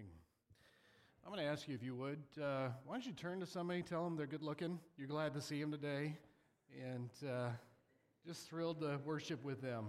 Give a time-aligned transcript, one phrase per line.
[0.00, 0.16] morning.
[1.24, 3.82] I'm going to ask you if you would, uh, why don't you turn to somebody,
[3.82, 6.16] tell them they're good looking, you're glad to see them today,
[6.82, 7.50] and uh,
[8.26, 9.88] just thrilled to worship with them.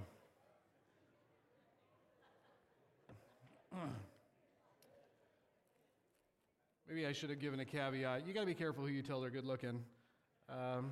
[6.89, 8.27] Maybe I should have given a caveat.
[8.27, 9.81] You got to be careful who you tell they're good looking.
[10.49, 10.91] Um,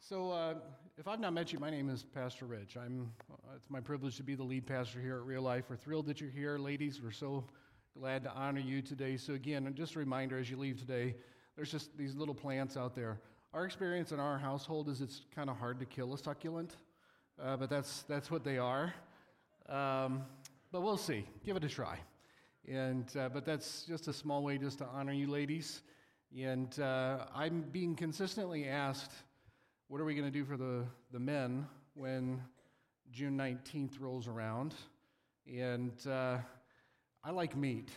[0.00, 0.54] So, uh,
[0.98, 2.76] if I've not met you, my name is Pastor Rich.
[2.76, 3.12] I'm,
[3.54, 5.66] it's my privilege to be the lead pastor here at Real Life.
[5.70, 6.58] We're thrilled that you're here.
[6.58, 7.44] Ladies, we're so
[7.96, 9.16] glad to honor you today.
[9.16, 11.14] So, again, just a reminder as you leave today,
[11.54, 13.20] there's just these little plants out there.
[13.54, 16.74] Our experience in our household is it's kind of hard to kill a succulent,
[17.40, 18.92] uh, but that's, that's what they are.
[19.68, 20.22] Um,
[20.72, 21.24] but we'll see.
[21.44, 22.00] Give it a try.
[22.68, 25.82] And, uh, but that's just a small way just to honor you, ladies.
[26.36, 29.12] And uh, I'm being consistently asked
[29.88, 32.42] what are we going to do for the, the men when
[33.10, 34.74] June 19th rolls around?
[35.50, 36.38] And uh,
[37.24, 37.88] I like meat.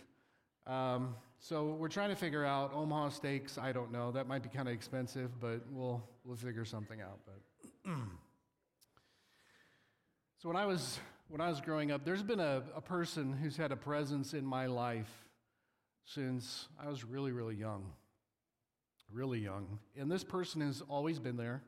[0.65, 3.57] Um, so we're trying to figure out Omaha steaks.
[3.57, 4.11] I don't know.
[4.11, 7.19] That might be kind of expensive, but we'll, we'll figure something out.
[7.25, 7.91] But
[10.37, 13.55] so when I was when I was growing up, there's been a, a person who's
[13.55, 15.09] had a presence in my life
[16.03, 17.85] since I was really, really young.
[19.09, 19.79] Really young.
[19.97, 21.63] And this person has always been there.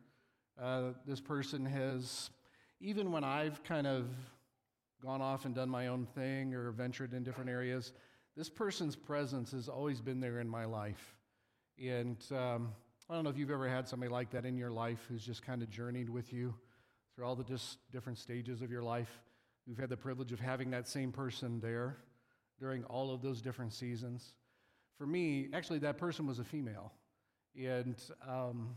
[0.61, 2.29] Uh, this person has,
[2.79, 4.07] even when I've kind of
[5.01, 7.91] gone off and done my own thing or ventured in different areas,
[8.35, 11.15] this person's presence has always been there in my life.
[11.83, 12.73] And um,
[13.09, 15.43] I don't know if you've ever had somebody like that in your life who's just
[15.43, 16.53] kind of journeyed with you
[17.15, 19.21] through all the just different stages of your life.
[19.65, 21.97] You've had the privilege of having that same person there
[22.59, 24.33] during all of those different seasons.
[24.97, 26.91] For me, actually, that person was a female.
[27.55, 27.95] And
[28.27, 28.75] um,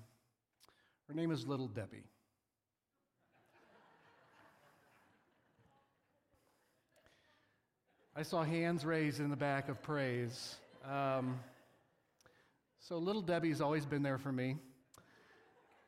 [1.08, 2.02] her name is Little Debbie.
[8.16, 10.56] I saw hands raised in the back of praise.
[10.84, 11.38] Um,
[12.80, 14.56] so, Little Debbie's always been there for me.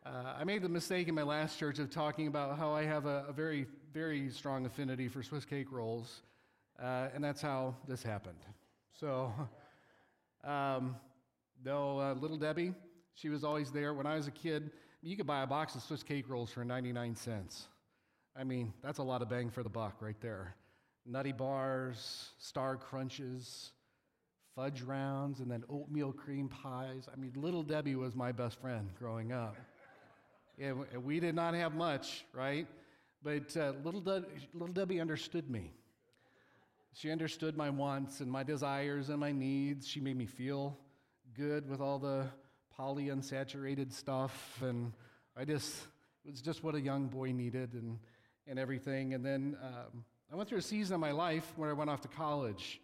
[0.06, 3.06] Uh, I made the mistake in my last church of talking about how I have
[3.06, 6.22] a, a very, very strong affinity for Swiss cake rolls,
[6.80, 8.38] uh, and that's how this happened.
[9.00, 9.32] So,
[10.44, 10.96] um,
[11.64, 12.72] no, uh, Little Debbie,
[13.14, 13.94] she was always there.
[13.94, 14.70] When I was a kid,
[15.02, 17.68] you could buy a box of Swiss cake rolls for 99 cents.
[18.36, 20.54] I mean, that's a lot of bang for the buck right there.
[21.06, 23.72] Nutty bars, star crunches,
[24.54, 27.08] fudge rounds, and then oatmeal cream pies.
[27.12, 29.56] I mean, Little Debbie was my best friend growing up.
[30.58, 32.66] Yeah, we did not have much, right?
[33.22, 35.72] But uh, little, De- little Debbie understood me.
[36.92, 39.86] She understood my wants and my desires and my needs.
[39.86, 40.76] She made me feel
[41.36, 42.26] good with all the
[42.78, 44.92] polyunsaturated stuff, and
[45.36, 45.74] I just
[46.24, 47.98] it was just what a young boy needed and
[48.46, 49.14] and everything.
[49.14, 52.00] And then um, I went through a season of my life where I went off
[52.02, 52.80] to college.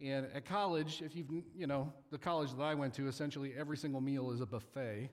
[0.00, 3.76] And at college, if you've, you know, the college that I went to, essentially every
[3.76, 5.10] single meal is a buffet.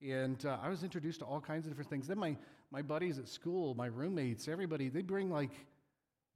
[0.00, 2.06] And uh, I was introduced to all kinds of different things.
[2.06, 2.36] Then my,
[2.70, 5.52] my buddies at school, my roommates, everybody, they bring like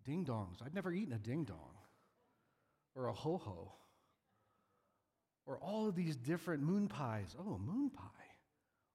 [0.04, 0.62] ding dongs.
[0.64, 1.74] I'd never eaten a ding dong
[2.94, 3.72] or a ho ho
[5.46, 7.34] or all of these different moon pies.
[7.38, 8.02] Oh, moon pie.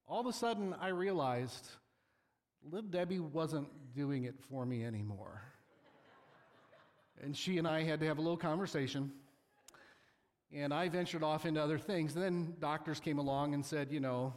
[0.08, 1.68] All of a sudden, I realized
[2.70, 5.42] Little Debbie wasn't doing it for me anymore.
[7.24, 9.12] and she and I had to have a little conversation.
[10.54, 12.16] And I ventured off into other things.
[12.16, 14.34] And then doctors came along and said, you know,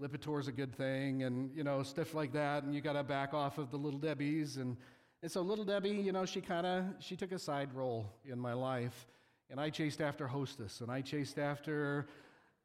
[0.00, 2.62] Lipitor's a good thing, and, you know, stuff like that.
[2.62, 4.56] And you got to back off of the Little Debbies.
[4.56, 4.78] And,
[5.22, 8.38] and so Little Debbie, you know, she kind of, she took a side role in
[8.38, 9.06] my life.
[9.50, 12.06] And I chased after Hostess, and I chased after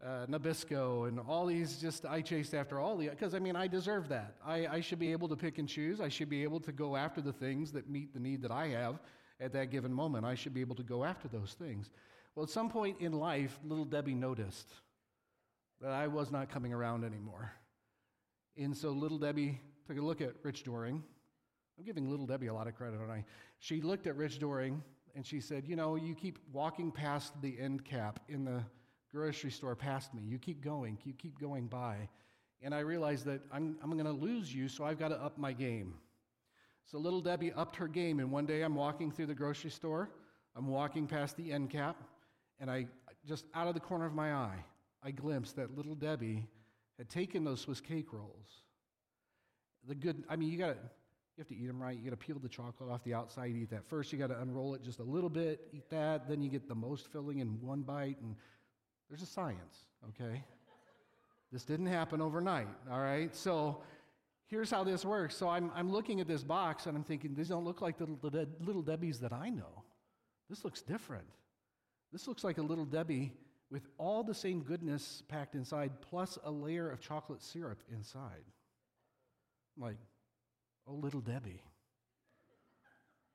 [0.04, 3.68] uh, Nabisco, and all these just, I chased after all the, because I mean, I
[3.68, 4.36] deserve that.
[4.46, 6.00] I, I should be able to pick and choose.
[6.00, 8.68] I should be able to go after the things that meet the need that I
[8.68, 9.00] have
[9.40, 10.26] at that given moment.
[10.26, 11.90] I should be able to go after those things.
[12.36, 14.72] Well, at some point in life, little Debbie noticed
[15.82, 17.52] that I was not coming around anymore.
[18.58, 21.02] And so little Debbie took a look at Rich Doring.
[21.78, 23.26] I'm giving little Debbie a lot of credit, aren't I?
[23.60, 24.82] She looked at Rich Doring
[25.16, 28.64] and she said, You know, you keep walking past the end cap in the
[29.12, 30.22] grocery store past me.
[30.24, 32.10] You keep going, you keep going by.
[32.62, 35.38] And I realized that I'm, I'm going to lose you, so I've got to up
[35.38, 35.96] my game.
[36.86, 40.10] So little Debbie upped her game, and one day I'm walking through the grocery store.
[40.56, 42.04] I'm walking past the end cap,
[42.60, 42.88] and I
[43.28, 44.64] just out of the corner of my eye,
[45.04, 46.48] I glimpsed that little Debbie
[46.98, 48.64] had taken those Swiss cake rolls.
[49.88, 50.78] The good, I mean, you got to
[51.38, 51.98] you have to eat them right.
[51.98, 54.14] You got to peel the chocolate off the outside, eat that first.
[54.14, 56.30] You got to unroll it just a little bit, eat that.
[56.30, 58.18] Then you get the most filling in one bite.
[58.22, 58.36] And
[59.10, 60.44] there's a science, okay?
[61.52, 63.34] this didn't happen overnight, all right?
[63.36, 63.82] So
[64.48, 65.36] here's how this works.
[65.36, 68.08] So I'm, I'm looking at this box and I'm thinking, these don't look like the
[68.22, 69.84] little, little Debbie's that I know.
[70.50, 71.26] This looks different.
[72.12, 73.32] This looks like a little Debbie
[73.72, 78.44] with all the same goodness packed inside, plus a layer of chocolate syrup inside.
[79.76, 79.98] I'm like,
[80.88, 81.62] oh, little Debbie.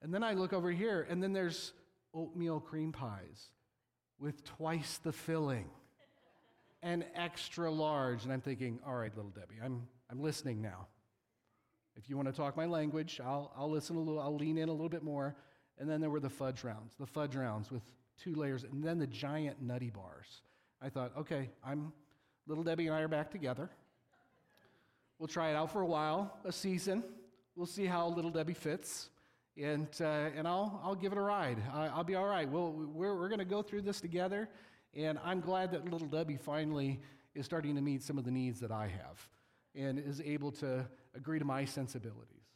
[0.02, 1.72] And then I look over here, and then there's
[2.14, 3.50] oatmeal cream pies
[4.18, 5.68] with twice the filling
[6.82, 8.24] and extra large.
[8.24, 10.86] And I'm thinking, all right, little Debbie, I'm, I'm listening now.
[11.96, 14.68] If you want to talk my language, I'll, I'll listen a little, I'll lean in
[14.68, 15.36] a little bit more.
[15.78, 17.82] And then there were the fudge rounds, the fudge rounds with
[18.22, 20.42] two layers, and then the giant nutty bars.
[20.80, 21.92] I thought, okay, I'm
[22.46, 23.70] little Debbie and I are back together.
[25.18, 27.04] We'll try it out for a while, a season.
[27.60, 29.10] We'll see how little Debbie fits,
[29.54, 31.58] and uh, and I'll I'll give it a ride.
[31.74, 32.48] I, will be all right.
[32.48, 34.48] We'll, we're we're going to go through this together,
[34.94, 37.02] and I'm glad that little Debbie finally
[37.34, 39.28] is starting to meet some of the needs that I have,
[39.74, 42.46] and is able to agree to my sensibilities.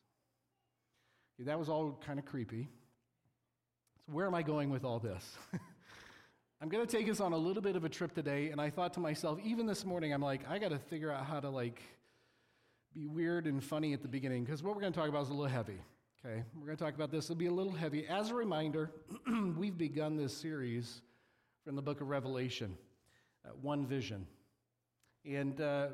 [1.40, 2.70] That was all kind of creepy.
[4.06, 5.36] So where am I going with all this?
[6.62, 8.70] I'm going to take us on a little bit of a trip today, and I
[8.70, 11.50] thought to myself, even this morning, I'm like, I got to figure out how to
[11.50, 11.82] like
[12.94, 15.28] be weird and funny at the beginning because what we're going to talk about is
[15.28, 15.80] a little heavy.
[16.24, 17.24] Okay, we're going to talk about this.
[17.24, 18.06] It'll be a little heavy.
[18.06, 18.92] As a reminder,
[19.58, 21.02] we've begun this series
[21.64, 22.76] from the book of Revelation,
[23.44, 24.28] uh, one vision.
[25.26, 25.88] And uh,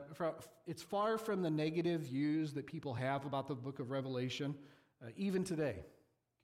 [0.66, 4.54] it's far from the negative views that people have about the book of Revelation,
[5.02, 5.76] uh, even today.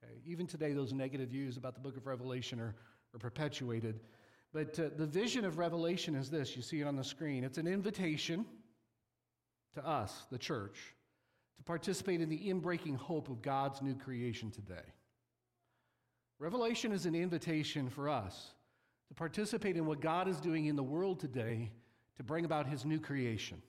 [0.02, 0.14] Okay?
[0.24, 2.74] Even today, those negative views about the book of Revelation are,
[3.14, 4.00] are perpetuated.
[4.54, 7.44] But uh, the vision of Revelation is this you see it on the screen.
[7.44, 8.46] It's an invitation
[9.76, 10.94] to us, the church,
[11.58, 14.92] to participate in the inbreaking hope of God's new creation today.
[16.38, 18.52] Revelation is an invitation for us
[19.08, 21.70] to participate in what God is doing in the world today
[22.16, 23.62] to bring about his new creation.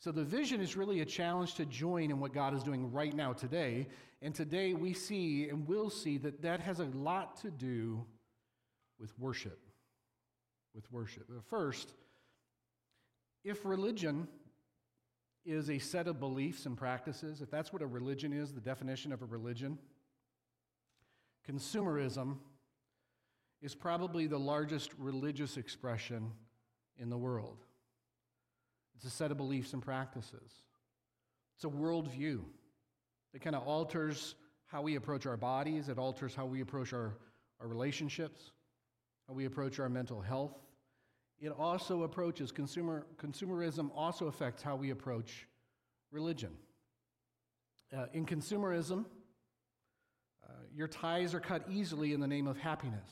[0.00, 3.14] So the vision is really a challenge to join in what God is doing right
[3.14, 3.86] now today.
[4.20, 8.04] And today we see and will see that that has a lot to do
[9.00, 9.60] with worship.
[10.74, 11.30] With worship.
[11.48, 11.94] First,
[13.44, 14.28] if religion
[15.44, 19.12] is a set of beliefs and practices, if that's what a religion is, the definition
[19.12, 19.78] of a religion,
[21.48, 22.36] consumerism
[23.60, 26.30] is probably the largest religious expression
[26.98, 27.58] in the world.
[28.96, 30.52] It's a set of beliefs and practices.
[31.56, 32.40] It's a worldview
[33.32, 34.34] that kind of alters
[34.66, 37.16] how we approach our bodies, it alters how we approach our,
[37.60, 38.52] our relationships,
[39.28, 40.58] how we approach our mental health.
[41.40, 45.46] It also approaches consumer, consumerism, also affects how we approach
[46.10, 46.50] religion.
[47.94, 49.04] Uh, in consumerism,
[50.44, 53.10] uh, your ties are cut easily in the name of happiness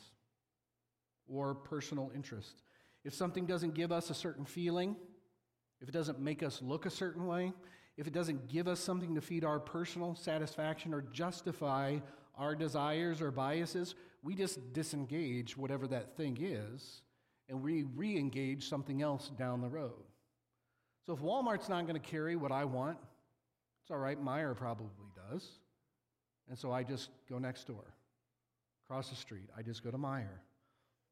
[1.28, 2.62] or personal interest.
[3.04, 4.96] If something doesn't give us a certain feeling,
[5.80, 7.52] if it doesn't make us look a certain way,
[7.96, 11.98] if it doesn't give us something to feed our personal satisfaction or justify
[12.36, 17.02] our desires or biases, we just disengage whatever that thing is
[17.52, 19.92] and we re engage something else down the road.
[21.06, 22.96] So if Walmart's not going to carry what I want,
[23.82, 24.88] it's all right, Meijer probably
[25.30, 25.46] does.
[26.48, 27.84] And so I just go next door,
[28.86, 29.50] across the street.
[29.56, 30.38] I just go to Meijer.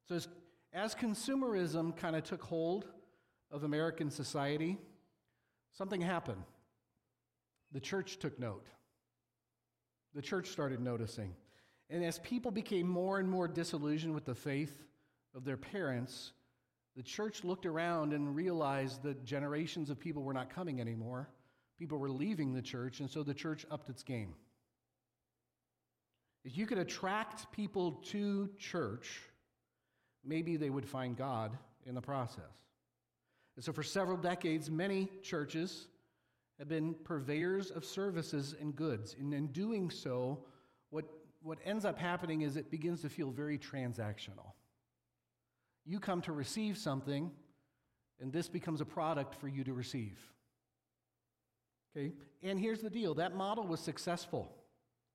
[0.09, 0.29] So as,
[0.73, 2.87] as consumerism kind of took hold
[3.51, 4.79] of American society,
[5.77, 6.43] something happened.
[7.73, 8.65] The church took note.
[10.15, 11.35] The church started noticing.
[11.91, 14.87] And as people became more and more disillusioned with the faith
[15.35, 16.33] of their parents,
[16.97, 21.29] the church looked around and realized that generations of people were not coming anymore.
[21.79, 24.35] People were leaving the church, and so the church upped its game.
[26.45, 29.21] If you could attract people to church,
[30.25, 31.57] maybe they would find God
[31.87, 32.45] in the process.
[33.57, 35.87] And so, for several decades, many churches
[36.59, 39.17] have been purveyors of services and goods.
[39.19, 40.45] And in doing so,
[40.91, 41.05] what,
[41.43, 44.53] what ends up happening is it begins to feel very transactional.
[45.85, 47.31] You come to receive something,
[48.21, 50.19] and this becomes a product for you to receive.
[51.97, 52.13] Okay?
[52.43, 54.55] And here's the deal that model was successful,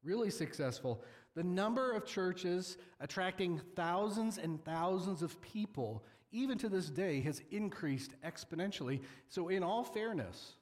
[0.04, 1.04] really successful.
[1.36, 7.42] The number of churches attracting thousands and thousands of people, even to this day, has
[7.52, 9.02] increased exponentially.
[9.28, 10.54] So, in all fairness,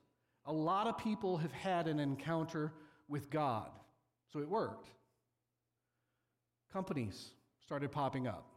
[0.45, 2.73] a lot of people have had an encounter
[3.07, 3.69] with God.
[4.31, 4.89] So it worked.
[6.71, 7.29] Companies
[7.63, 8.47] started popping up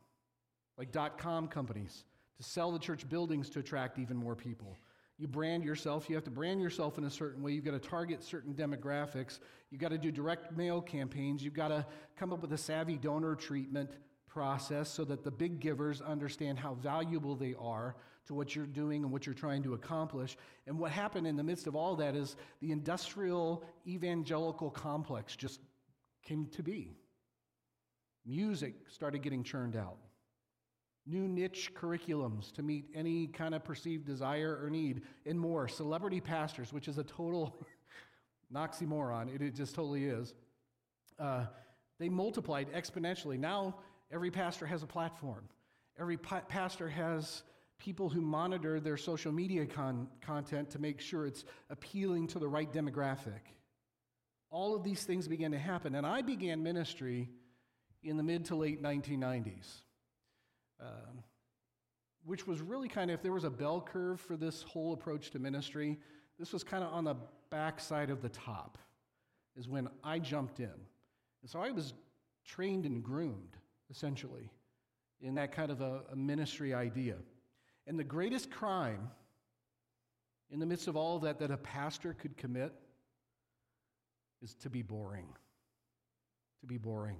[0.79, 2.05] like dot com companies,
[2.37, 4.77] to sell the church buildings to attract even more people.
[5.19, 7.53] You brand yourself, you have to brand yourself in a certain way.
[7.53, 9.39] You've got to target certain demographics.
[9.71, 11.43] You've got to do direct mail campaigns.
[11.43, 11.87] You've got to
[12.19, 13.97] come up with a savvy donor treatment
[14.29, 19.05] process so that the big givers understand how valuable they are to what you're doing
[19.05, 20.37] and what you're trying to accomplish.
[20.67, 25.61] And what happened in the midst of all that is the industrial evangelical complex just
[26.23, 26.99] came to be.
[28.27, 29.97] Music started getting churned out.
[31.07, 35.69] New niche curriculums to meet any kind of perceived desire or need, and more.
[35.69, 37.65] Celebrity pastors, which is a total
[38.55, 40.35] oxymoron, it, it just totally is.
[41.19, 41.47] Uh,
[41.99, 43.39] they multiplied exponentially.
[43.39, 43.77] Now,
[44.11, 45.49] every pastor has a platform,
[45.99, 47.43] every pa- pastor has
[47.79, 52.49] people who monitor their social media con- content to make sure it's appealing to the
[52.49, 53.41] right demographic.
[54.51, 55.95] All of these things began to happen.
[55.95, 57.29] And I began ministry
[58.03, 59.83] in the mid to late 1990s,
[60.81, 61.23] um,
[62.25, 65.31] which was really kind of, if there was a bell curve for this whole approach
[65.31, 65.99] to ministry,
[66.39, 67.17] this was kind of on the
[67.51, 68.79] backside of the top,
[69.57, 70.65] is when I jumped in.
[70.65, 71.95] And so I was
[72.45, 73.57] trained and groomed,
[73.91, 74.51] essentially,
[75.21, 77.17] in that kind of a, a ministry idea.
[77.87, 79.11] And the greatest crime
[80.51, 82.73] in the midst of all of that that a pastor could commit
[84.43, 85.27] is to be boring.
[86.61, 87.19] To be boring.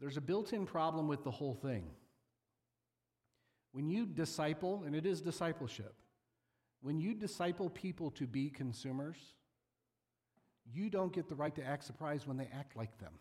[0.00, 1.84] There's a built in problem with the whole thing.
[3.72, 5.94] When you disciple, and it is discipleship,
[6.82, 9.18] when you disciple people to be consumers,
[10.72, 13.12] you don't get the right to act surprised when they act like them.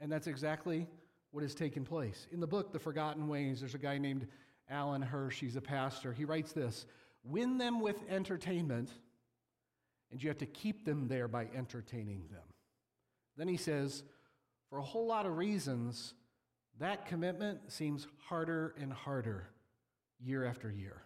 [0.00, 0.86] And that's exactly
[1.30, 2.26] what has taken place.
[2.30, 4.26] In the book, The Forgotten Ways, there's a guy named
[4.68, 5.40] Alan Hirsch.
[5.40, 6.12] He's a pastor.
[6.12, 6.86] He writes this
[7.24, 8.90] Win them with entertainment,
[10.10, 12.42] and you have to keep them there by entertaining them.
[13.36, 14.02] Then he says,
[14.72, 16.14] for a whole lot of reasons,
[16.80, 19.50] that commitment seems harder and harder
[20.18, 21.02] year after year.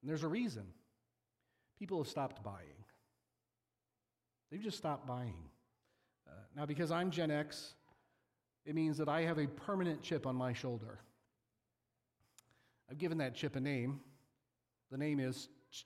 [0.00, 0.64] And there's a reason.
[1.78, 2.82] People have stopped buying.
[4.50, 5.34] They've just stopped buying.
[6.26, 7.74] Uh, now, because I'm Gen X,
[8.64, 11.00] it means that I have a permanent chip on my shoulder.
[12.90, 14.00] I've given that chip a name.
[14.90, 15.84] The name is Ch-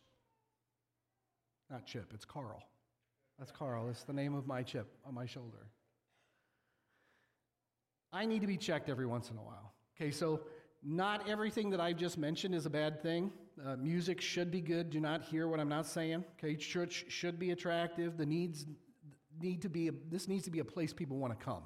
[1.68, 2.62] not Chip, it's Carl.
[3.40, 3.88] That's Carl.
[3.90, 5.66] It's the name of my chip on my shoulder.
[8.12, 9.72] I need to be checked every once in a while.
[9.96, 10.40] Okay, so
[10.82, 13.32] not everything that I've just mentioned is a bad thing.
[13.64, 14.90] Uh, music should be good.
[14.90, 16.24] Do not hear what I'm not saying.
[16.38, 18.16] Okay, church should be attractive.
[18.16, 18.66] The needs
[19.40, 19.88] need to be.
[19.88, 21.62] A, this needs to be a place people want to come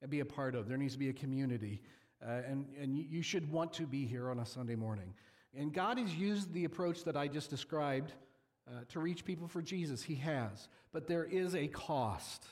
[0.00, 0.68] and be a part of.
[0.68, 1.82] There needs to be a community,
[2.24, 5.12] uh, and and you should want to be here on a Sunday morning.
[5.56, 8.12] And God has used the approach that I just described
[8.68, 10.02] uh, to reach people for Jesus.
[10.02, 12.46] He has, but there is a cost.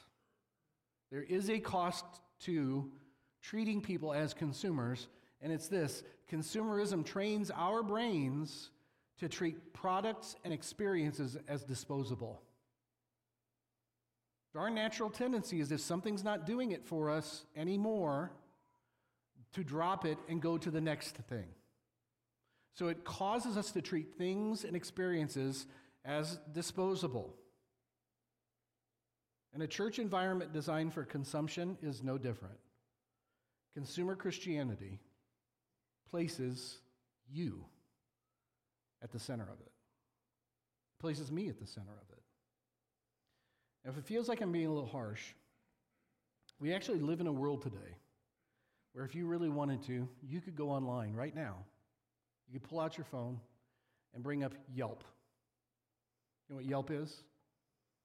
[1.13, 2.05] There is a cost
[2.41, 2.91] to
[3.49, 5.07] treating people as consumers,
[5.41, 8.71] and it's this consumerism trains our brains
[9.19, 12.43] to treat products and experiences as disposable.
[14.57, 18.33] Our natural tendency is if something's not doing it for us anymore,
[19.53, 21.45] to drop it and go to the next thing.
[22.75, 25.67] So it causes us to treat things and experiences
[26.05, 27.35] as disposable.
[29.53, 32.57] And a church environment designed for consumption is no different.
[33.77, 35.01] Consumer Christianity
[36.09, 36.79] places
[37.31, 37.63] you
[39.03, 39.71] at the center of it,
[40.99, 42.23] places me at the center of it.
[43.85, 45.21] Now, if it feels like I'm being a little harsh,
[46.59, 47.99] we actually live in a world today
[48.95, 51.57] where if you really wanted to, you could go online right now.
[52.49, 53.39] You could pull out your phone
[54.15, 55.05] and bring up Yelp.
[56.49, 57.11] You know what Yelp is?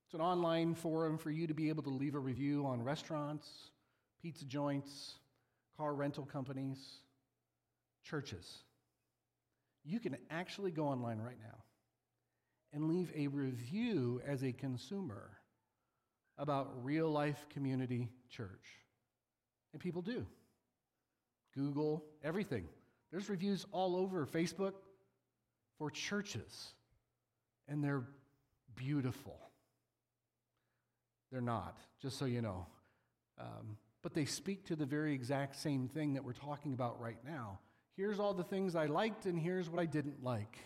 [0.06, 3.48] It's an online forum for you to be able to leave a review on restaurants,
[4.22, 5.14] pizza joints,
[5.78, 6.78] car rental companies,
[8.04, 8.64] churches.
[9.84, 11.58] You can actually go online right now
[12.74, 15.32] and leave a review as a consumer
[16.38, 18.66] about real life community church.
[19.74, 20.26] And people do.
[21.54, 22.66] Google, everything.
[23.12, 24.74] There's reviews all over Facebook
[25.78, 26.74] for churches,
[27.68, 28.04] and they're
[28.76, 29.38] beautiful.
[31.32, 32.68] They're not, just so you know.
[33.40, 37.20] Um, but they speak to the very exact same thing that we're talking about right
[37.26, 37.60] now.
[37.96, 40.58] Here's all the things I liked, and here's what I didn't like.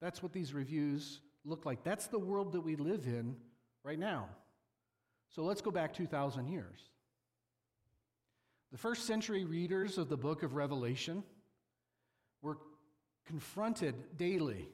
[0.00, 1.82] That's what these reviews look like.
[1.82, 3.36] That's the world that we live in
[3.82, 4.28] right now.
[5.34, 6.78] So let's go back 2,000 years.
[8.70, 11.24] The first century readers of the book of Revelation
[12.42, 12.58] were
[13.26, 14.68] confronted daily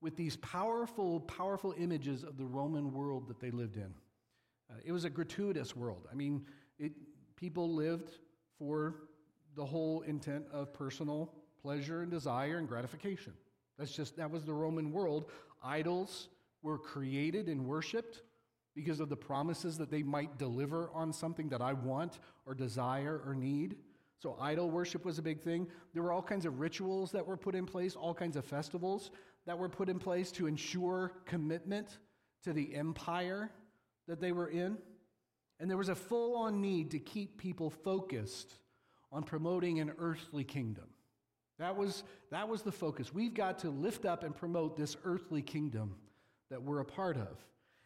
[0.00, 3.94] with these powerful, powerful images of the Roman world that they lived in.
[4.70, 6.06] Uh, it was a gratuitous world.
[6.10, 6.46] I mean,
[6.78, 6.92] it,
[7.36, 8.10] people lived
[8.58, 8.96] for
[9.56, 13.32] the whole intent of personal pleasure and desire and gratification.
[13.78, 15.30] That's just, that was the Roman world.
[15.62, 16.28] Idols
[16.62, 18.22] were created and worshiped
[18.74, 23.22] because of the promises that they might deliver on something that I want or desire
[23.24, 23.76] or need.
[24.18, 25.66] So, idol worship was a big thing.
[25.92, 29.10] There were all kinds of rituals that were put in place, all kinds of festivals
[29.46, 31.98] that were put in place to ensure commitment
[32.42, 33.50] to the empire
[34.08, 34.78] that they were in.
[35.60, 38.52] And there was a full on need to keep people focused
[39.12, 40.86] on promoting an earthly kingdom.
[41.58, 43.14] That was, that was the focus.
[43.14, 45.94] We've got to lift up and promote this earthly kingdom
[46.50, 47.38] that we're a part of.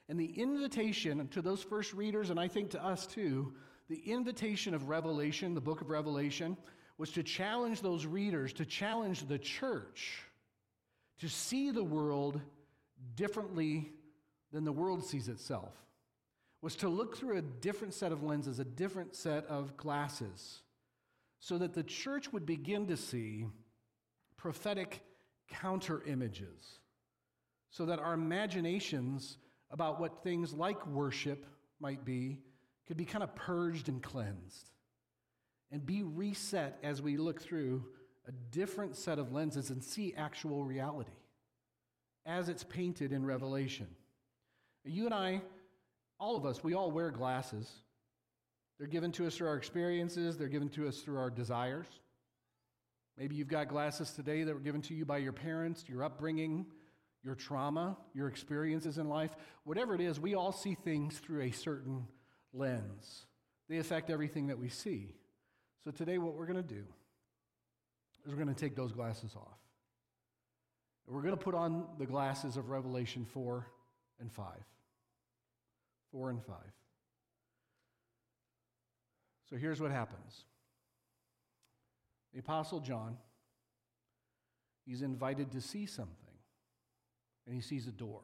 [0.08, 3.52] And the invitation to those first readers, and I think to us too,
[3.90, 6.56] the invitation of Revelation, the book of Revelation,
[6.96, 10.22] was to challenge those readers, to challenge the church
[11.18, 12.40] to see the world
[13.16, 13.90] differently
[14.52, 15.72] than the world sees itself,
[16.60, 20.62] was to look through a different set of lenses, a different set of glasses,
[21.40, 23.46] so that the church would begin to see
[24.36, 25.02] prophetic
[25.48, 26.80] counter images,
[27.70, 29.38] so that our imaginations
[29.70, 31.46] about what things like worship
[31.80, 32.38] might be
[32.86, 34.70] could be kind of purged and cleansed
[35.70, 37.84] and be reset as we look through
[38.26, 41.10] a different set of lenses and see actual reality
[42.26, 43.86] as it's painted in Revelation.
[44.84, 45.42] You and I,
[46.18, 47.70] all of us, we all wear glasses.
[48.78, 51.87] They're given to us through our experiences, they're given to us through our desires.
[53.16, 56.66] Maybe you've got glasses today that were given to you by your parents, your upbringing,
[57.25, 59.34] your trauma, your experiences in life.
[59.64, 62.06] Whatever it is, we all see things through a certain
[62.52, 63.26] lens.
[63.68, 65.16] They affect everything that we see.
[65.82, 66.84] So today, what we're going to do
[68.25, 69.58] is we're going to take those glasses off.
[71.06, 73.66] We're going to put on the glasses of Revelation 4
[74.20, 74.46] and 5.
[76.12, 76.56] 4 and 5.
[79.48, 80.44] So here's what happens
[82.32, 83.16] the Apostle John,
[84.84, 86.14] he's invited to see something,
[87.46, 88.22] and he sees a door.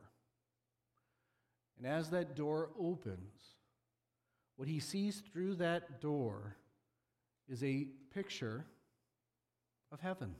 [1.78, 3.54] And as that door opens,
[4.56, 6.56] what he sees through that door
[7.48, 8.64] is a picture
[9.90, 10.34] of heaven.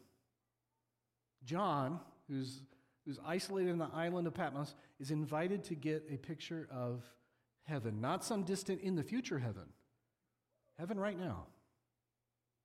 [1.45, 2.63] John, who's,
[3.05, 7.03] who's isolated in the island of Patmos, is invited to get a picture of
[7.65, 9.69] heaven, not some distant in the future heaven,
[10.79, 11.47] heaven right now,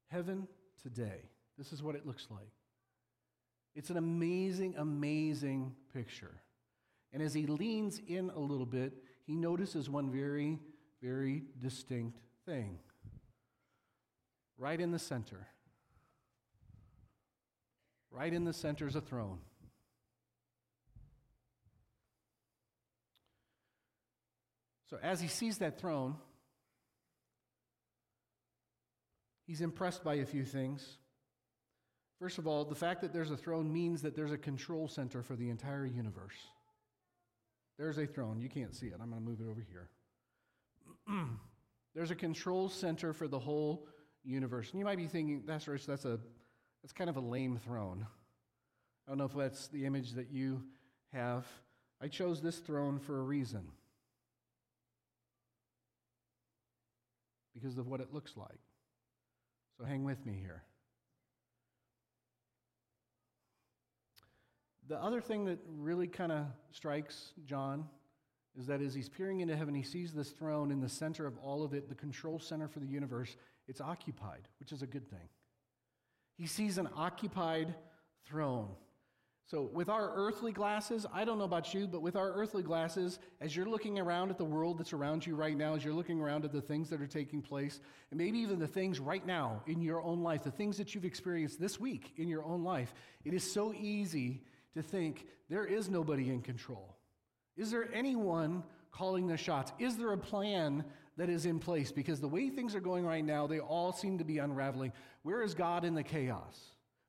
[0.07, 0.47] heaven
[0.81, 1.29] today.
[1.57, 2.51] This is what it looks like.
[3.75, 6.41] It's an amazing, amazing picture.
[7.12, 8.93] And as he leans in a little bit,
[9.25, 10.59] he notices one very,
[11.01, 12.79] very distinct thing.
[14.57, 15.47] Right in the center
[18.12, 19.39] Right in the center is a throne.
[24.89, 26.15] So as he sees that throne,
[29.45, 30.97] he's impressed by a few things.
[32.19, 35.21] First of all, the fact that there's a throne means that there's a control center
[35.21, 36.36] for the entire universe.
[37.78, 38.41] There's a throne.
[38.41, 38.95] You can't see it.
[38.99, 39.89] I'm going to move it over here.
[41.95, 43.88] there's a control center for the whole
[44.25, 44.71] universe.
[44.71, 46.19] And you might be thinking, that's rich, that's a
[46.84, 48.06] it's kind of a lame throne.
[49.06, 50.63] I don't know if that's the image that you
[51.13, 51.45] have.
[52.02, 53.67] I chose this throne for a reason
[57.59, 58.59] because of what it looks like.
[59.77, 60.63] So hang with me here.
[64.87, 67.85] The other thing that really kind of strikes John
[68.57, 71.37] is that as he's peering into heaven, he sees this throne in the center of
[71.37, 73.35] all of it, the control center for the universe.
[73.67, 75.29] It's occupied, which is a good thing.
[76.35, 77.75] He sees an occupied
[78.25, 78.69] throne.
[79.49, 83.17] So, with our earthly glasses, I don't know about you, but with our earthly glasses,
[83.41, 86.21] as you're looking around at the world that's around you right now, as you're looking
[86.21, 87.79] around at the things that are taking place,
[88.12, 91.03] and maybe even the things right now in your own life, the things that you've
[91.03, 92.93] experienced this week in your own life,
[93.25, 94.43] it is so easy
[94.75, 96.95] to think there is nobody in control.
[97.57, 99.73] Is there anyone calling the shots?
[99.79, 100.85] Is there a plan
[101.17, 104.19] that is in place because the way things are going right now, they all seem
[104.19, 104.93] to be unraveling.
[105.23, 106.55] Where is God in the chaos?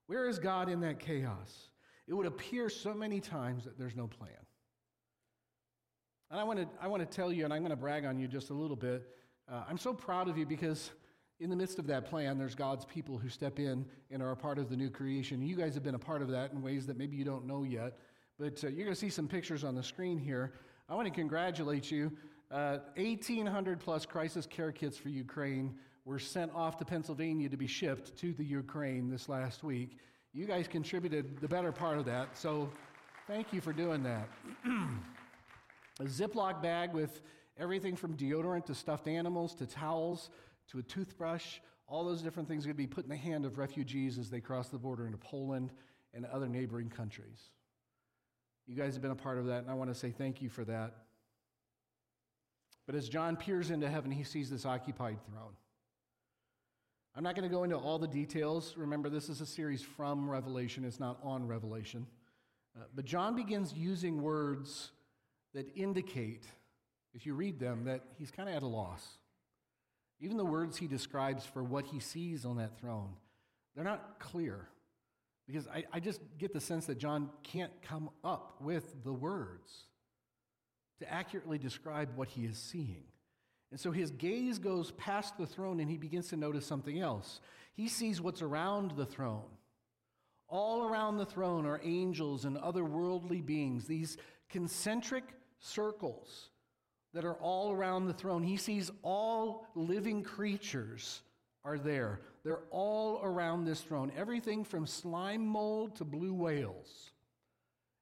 [0.06, 1.69] Where is God in that chaos?
[2.10, 4.32] It would appear so many times that there's no plan.
[6.28, 8.18] And I want to, I want to tell you, and I'm going to brag on
[8.18, 9.06] you just a little bit.
[9.48, 10.90] Uh, I'm so proud of you because
[11.38, 14.36] in the midst of that plan, there's God's people who step in and are a
[14.36, 15.40] part of the new creation.
[15.40, 17.62] You guys have been a part of that in ways that maybe you don't know
[17.62, 17.96] yet.
[18.40, 20.54] But uh, you're going to see some pictures on the screen here.
[20.88, 22.10] I want to congratulate you.
[22.50, 27.68] Uh, 1,800 plus crisis care kits for Ukraine were sent off to Pennsylvania to be
[27.68, 29.98] shipped to the Ukraine this last week.
[30.32, 32.70] You guys contributed the better part of that, so
[33.26, 34.28] thank you for doing that.
[36.00, 37.22] a Ziploc bag with
[37.58, 40.30] everything from deodorant to stuffed animals to towels
[40.70, 43.44] to a toothbrush, all those different things are going to be put in the hand
[43.44, 45.72] of refugees as they cross the border into Poland
[46.14, 47.50] and other neighboring countries.
[48.68, 50.48] You guys have been a part of that, and I want to say thank you
[50.48, 50.94] for that.
[52.86, 55.56] But as John peers into heaven, he sees this occupied throne.
[57.16, 58.74] I'm not going to go into all the details.
[58.76, 62.06] Remember, this is a series from Revelation, it's not on Revelation.
[62.76, 64.92] Uh, but John begins using words
[65.54, 66.44] that indicate,
[67.14, 69.04] if you read them, that he's kind of at a loss.
[70.20, 73.14] Even the words he describes for what he sees on that throne,
[73.74, 74.68] they're not clear.
[75.46, 79.86] Because I, I just get the sense that John can't come up with the words
[81.00, 83.02] to accurately describe what he is seeing.
[83.70, 87.40] And so his gaze goes past the throne and he begins to notice something else.
[87.74, 89.44] He sees what's around the throne.
[90.48, 94.16] All around the throne are angels and other worldly beings, these
[94.48, 95.24] concentric
[95.60, 96.50] circles
[97.14, 98.42] that are all around the throne.
[98.42, 101.22] He sees all living creatures
[101.64, 102.20] are there.
[102.44, 104.10] They're all around this throne.
[104.16, 107.10] Everything from slime mold to blue whales,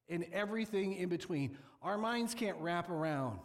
[0.09, 1.57] and everything in between.
[1.83, 3.41] Our minds can't wrap around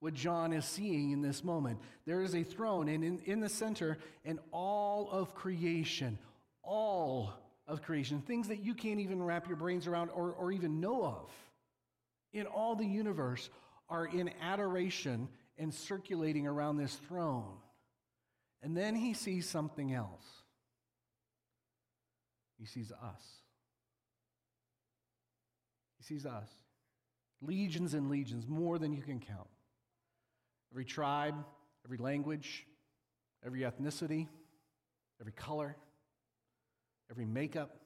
[0.00, 1.78] what John is seeing in this moment.
[2.06, 6.18] There is a throne, and in, in the center, and all of creation,
[6.62, 7.32] all
[7.66, 11.04] of creation, things that you can't even wrap your brains around or, or even know
[11.04, 11.30] of
[12.32, 13.50] in all the universe,
[13.88, 17.56] are in adoration and circulating around this throne.
[18.62, 20.24] And then he sees something else.
[22.58, 23.22] He sees us.
[25.98, 26.48] He sees us.
[27.42, 29.48] Legions and legions, more than you can count.
[30.72, 31.34] Every tribe,
[31.84, 32.66] every language,
[33.44, 34.28] every ethnicity,
[35.20, 35.76] every color,
[37.10, 37.76] every makeup,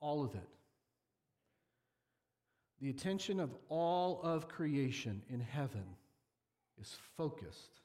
[0.00, 0.48] all of it.
[2.80, 5.84] The attention of all of creation in heaven
[6.80, 7.80] is focused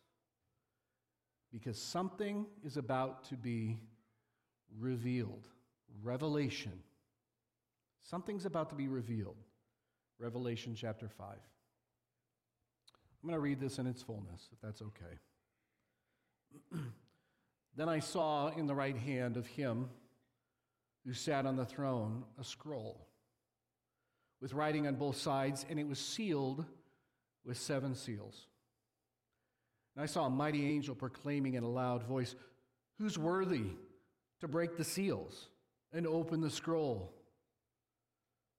[1.52, 3.80] because something is about to be
[4.80, 5.48] revealed.
[6.04, 6.80] Revelation.
[8.04, 9.38] Something's about to be revealed.
[10.20, 11.38] Revelation chapter 5.
[13.24, 15.18] I'm going to read this in its fullness, if that's okay.
[17.78, 19.90] then I saw in the right hand of him
[21.06, 23.08] who sat on the throne a scroll
[24.42, 26.66] with writing on both sides, and it was sealed
[27.46, 28.48] with seven seals.
[29.96, 32.36] And I saw a mighty angel proclaiming in a loud voice,
[33.00, 33.68] Who's worthy
[34.42, 35.48] to break the seals
[35.94, 37.14] and open the scroll?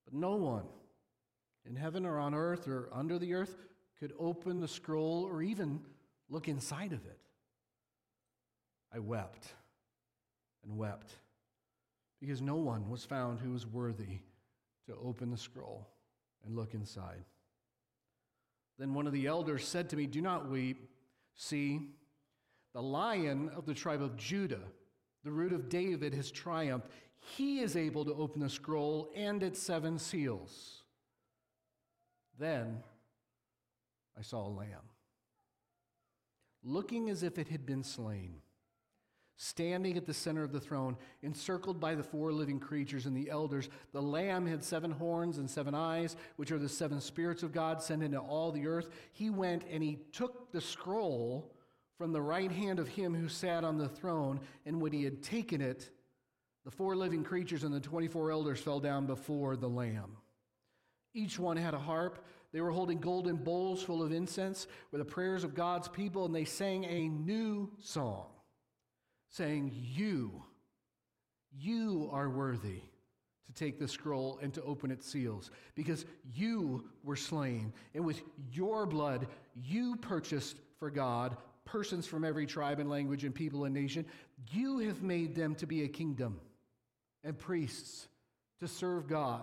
[0.06, 0.64] But no one
[1.66, 3.54] in heaven or on earth or under the earth
[3.98, 5.80] could open the scroll or even
[6.28, 7.18] look inside of it.
[8.94, 9.48] I wept
[10.64, 11.12] and wept
[12.20, 14.20] because no one was found who was worthy
[14.86, 15.88] to open the scroll
[16.44, 17.24] and look inside.
[18.78, 20.90] Then one of the elders said to me, Do not weep.
[21.36, 21.90] See,
[22.72, 24.62] the lion of the tribe of Judah,
[25.22, 26.88] the root of David, has triumphed.
[27.16, 30.82] He is able to open the scroll and its seven seals.
[32.38, 32.82] Then
[34.18, 34.90] I saw a lamb,
[36.62, 38.40] looking as if it had been slain
[39.36, 43.30] standing at the center of the throne, encircled by the four living creatures and the
[43.30, 43.68] elders.
[43.92, 47.82] The Lamb had seven horns and seven eyes, which are the seven spirits of God
[47.82, 48.90] sent into all the earth.
[49.12, 51.52] He went and he took the scroll
[51.98, 55.22] from the right hand of him who sat on the throne, and when he had
[55.22, 55.90] taken it,
[56.64, 60.16] the four living creatures and the 24 elders fell down before the Lamb.
[61.12, 62.24] Each one had a harp.
[62.54, 66.32] They were holding golden bowls full of incense with the prayers of God's people, and
[66.32, 68.26] they sang a new song
[69.28, 70.40] saying, You,
[71.52, 72.80] you are worthy
[73.46, 78.22] to take the scroll and to open its seals, because you were slain, and with
[78.52, 83.74] your blood you purchased for God persons from every tribe and language and people and
[83.74, 84.04] nation.
[84.52, 86.40] You have made them to be a kingdom
[87.24, 88.06] and priests
[88.60, 89.42] to serve God,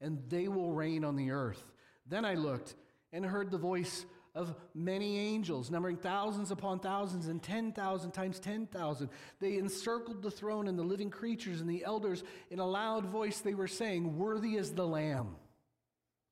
[0.00, 1.62] and they will reign on the earth.
[2.08, 2.74] Then I looked
[3.12, 9.08] and heard the voice of many angels, numbering thousands upon thousands and 10,000 times 10,000.
[9.40, 12.22] They encircled the throne and the living creatures and the elders.
[12.50, 15.36] In a loud voice, they were saying, Worthy is the Lamb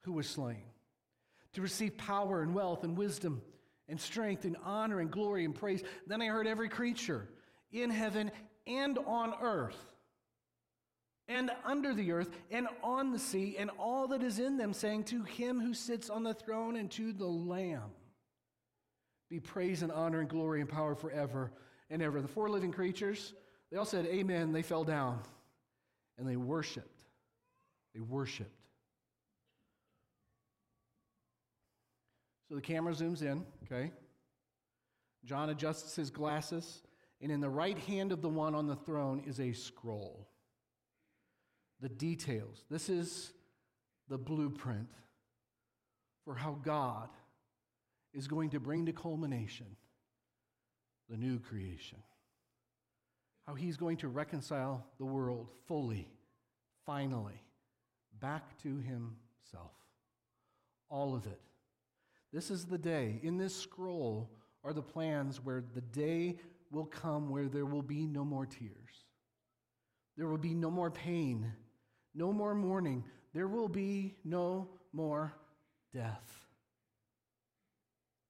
[0.03, 0.63] who was slain
[1.55, 3.43] to receive power and wealth and wisdom
[3.89, 5.83] and strength and honor and glory and praise.
[6.07, 7.29] Then I heard every creature
[7.73, 8.31] in heaven
[8.67, 9.77] and on earth
[11.29, 15.05] and under the earth and on the sea and all that is in them, saying,
[15.05, 17.91] To him who sits on the throne and to the Lamb
[19.29, 21.51] be praise and honor and glory and power forever
[21.91, 22.21] and ever.
[22.21, 23.33] The four living creatures,
[23.71, 24.53] they all said, Amen.
[24.53, 25.21] They fell down
[26.17, 27.03] and they worshiped.
[27.93, 28.51] They worshiped.
[32.49, 33.91] So the camera zooms in, okay?
[35.25, 36.83] John adjusts his glasses,
[37.21, 40.29] and in the right hand of the one on the throne is a scroll
[41.81, 42.65] the details.
[42.71, 43.33] This is
[44.09, 44.89] the blueprint
[46.25, 47.09] for how God
[48.15, 49.67] is going to bring to culmination
[51.09, 51.99] the new creation.
[53.47, 56.09] How he's going to reconcile the world fully,
[56.85, 57.41] finally,
[58.21, 59.73] back to himself.
[60.89, 61.41] All of it.
[62.33, 63.21] This is the day.
[63.23, 64.31] In this scroll
[64.65, 66.37] are the plans where the day
[66.73, 69.05] will come where there will be no more tears.
[70.17, 71.53] There will be no more pain,
[72.17, 73.05] no more mourning.
[73.35, 75.35] There will be no more
[75.93, 76.47] death.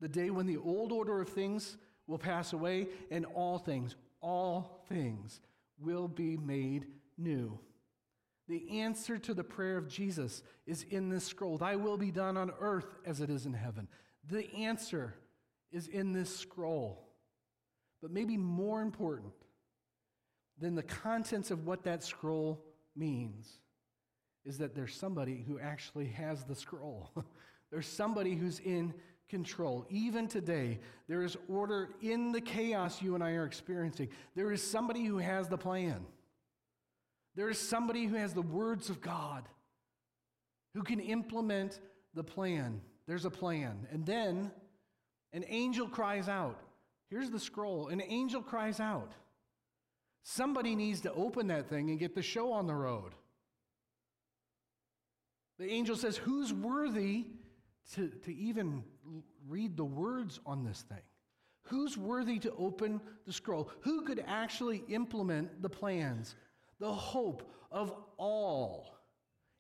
[0.01, 4.85] The day when the old order of things will pass away and all things, all
[4.89, 5.41] things
[5.79, 7.59] will be made new.
[8.49, 12.37] The answer to the prayer of Jesus is in this scroll Thy will be done
[12.37, 13.89] on earth as it is in heaven.
[14.29, 15.15] The answer
[15.73, 17.09] is in this scroll.
[18.03, 19.33] But maybe more important
[20.59, 23.59] than the contents of what that scroll means
[24.47, 27.11] is that there's somebody who actually has the scroll.
[27.71, 28.95] there's somebody who's in
[29.29, 29.85] control.
[29.91, 30.79] Even today,
[31.09, 34.09] there is order in the chaos you and I are experiencing.
[34.37, 36.07] There is somebody who has the plan.
[37.35, 39.49] There is somebody who has the words of God
[40.75, 41.81] who can implement
[42.15, 42.81] the plan.
[43.07, 43.87] There's a plan.
[43.91, 44.51] And then
[45.33, 46.61] an angel cries out.
[47.11, 47.89] Here's the scroll.
[47.89, 49.13] An angel cries out.
[50.23, 53.13] Somebody needs to open that thing and get the show on the road.
[55.59, 57.27] The angel says, Who's worthy
[57.95, 58.85] to, to even
[59.49, 61.03] read the words on this thing?
[61.63, 63.71] Who's worthy to open the scroll?
[63.81, 66.37] Who could actually implement the plans?
[66.79, 68.97] The hope of all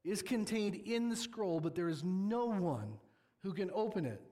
[0.04, 2.98] is contained in the scroll, but there is no one
[3.42, 4.22] who can open it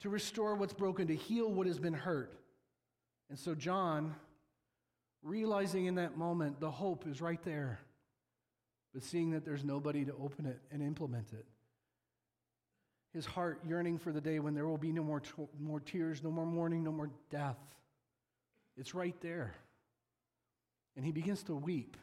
[0.00, 2.38] to restore what's broken, to heal what has been hurt.
[3.28, 4.14] And so, John,
[5.22, 7.80] realizing in that moment the hope is right there,
[8.96, 11.44] but seeing that there's nobody to open it and implement it,
[13.12, 16.22] his heart yearning for the day when there will be no more, t- more tears,
[16.22, 17.58] no more mourning, no more death.
[18.74, 19.52] It's right there.
[20.96, 21.98] And he begins to weep.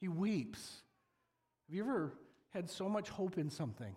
[0.00, 0.80] He weeps.
[1.68, 2.14] Have you ever
[2.54, 3.94] had so much hope in something?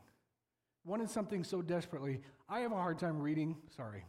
[0.84, 2.20] Wanted something so desperately.
[2.50, 4.04] I have a hard time reading, sorry.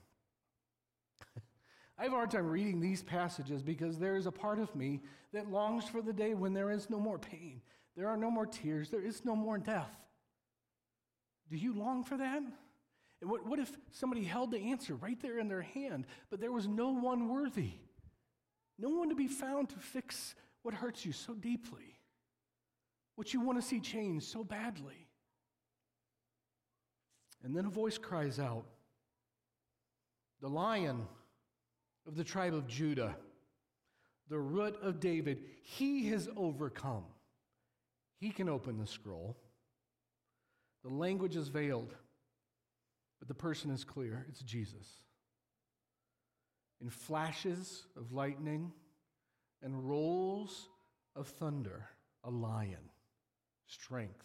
[1.96, 5.02] I have a hard time reading these passages because there is a part of me
[5.32, 7.60] that longs for the day when there is no more pain,
[7.98, 9.90] there are no more tears, there is no more death.
[11.50, 12.42] Do you long for that?
[13.20, 16.52] And what, what if somebody held the answer right there in their hand, but there
[16.52, 17.72] was no one worthy?
[18.78, 21.98] No one to be found to fix what hurts you so deeply,
[23.16, 25.08] what you want to see change so badly.
[27.42, 28.64] And then a voice cries out
[30.40, 31.08] The lion
[32.06, 33.16] of the tribe of Judah,
[34.28, 37.02] the root of David, he has overcome.
[38.18, 39.36] He can open the scroll.
[40.82, 41.94] The language is veiled,
[43.18, 44.26] but the person is clear.
[44.28, 44.86] It's Jesus.
[46.80, 48.72] In flashes of lightning
[49.62, 50.68] and rolls
[51.16, 51.88] of thunder,
[52.24, 52.90] a lion,
[53.66, 54.24] strength,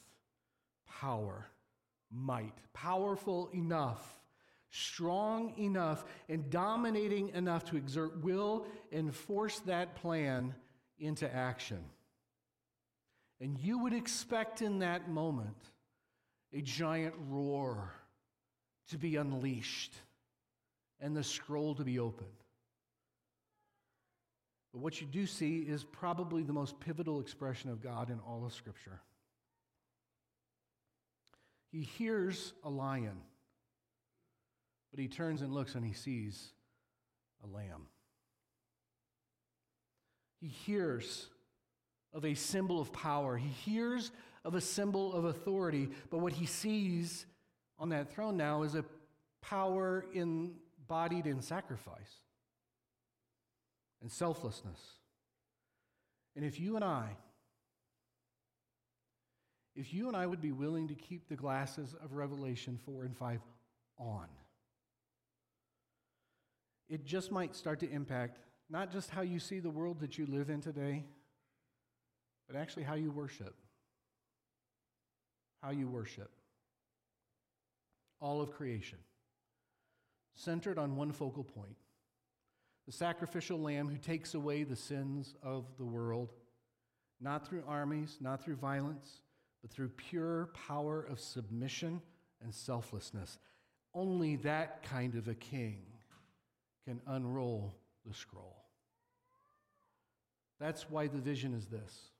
[0.87, 1.47] power,
[2.11, 4.19] might, powerful enough,
[4.69, 10.53] strong enough, and dominating enough to exert will and force that plan
[10.99, 11.83] into action.
[13.43, 15.57] And you would expect in that moment
[16.53, 17.91] a giant roar
[18.89, 19.93] to be unleashed
[21.01, 22.29] and the scroll to be opened.
[24.71, 28.45] But what you do see is probably the most pivotal expression of God in all
[28.45, 29.01] of Scripture.
[31.69, 33.17] He hears a lion,
[34.89, 36.53] but he turns and looks and he sees
[37.43, 37.87] a lamb.
[40.39, 41.27] He hears
[42.13, 43.37] of a symbol of power.
[43.37, 44.11] He hears
[44.45, 47.25] of a symbol of authority, but what he sees
[47.79, 48.85] on that throne now is a
[49.41, 52.21] power embodied in sacrifice
[54.01, 54.79] and selflessness.
[56.35, 57.15] And if you and I
[59.75, 63.17] if you and I would be willing to keep the glasses of Revelation 4 and
[63.17, 63.39] 5
[63.97, 64.27] on.
[66.89, 68.37] It just might start to impact
[68.69, 71.05] not just how you see the world that you live in today,
[72.47, 73.55] but actually how you worship.
[75.61, 76.31] How you worship.
[78.19, 78.99] All of creation,
[80.35, 81.75] centered on one focal point
[82.85, 86.33] the sacrificial lamb who takes away the sins of the world,
[87.21, 89.21] not through armies, not through violence
[89.63, 92.01] but through pure power of submission
[92.43, 93.39] and selflessness.
[93.95, 95.85] Only that kind of a king
[96.85, 97.73] can unroll
[98.05, 98.57] the scroll.
[100.59, 102.11] That's why the vision is this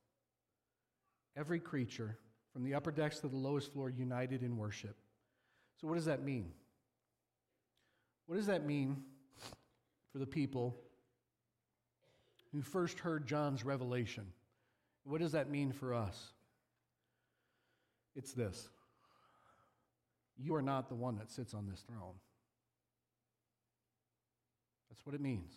[1.35, 2.17] every creature,
[2.51, 4.95] from the upper decks to the lowest floor, united in worship.
[5.79, 6.51] So, what does that mean?
[8.27, 9.03] What does that mean
[10.11, 10.77] for the people
[12.51, 14.25] who first heard John's revelation?
[15.03, 16.31] What does that mean for us?
[18.15, 18.69] It's this
[20.37, 22.15] you are not the one that sits on this throne.
[24.89, 25.51] That's what it means.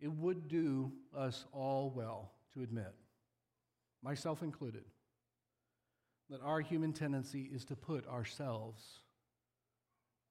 [0.00, 2.92] It would do us all well to admit,
[4.06, 4.84] myself included,
[6.30, 8.80] that our human tendency is to put ourselves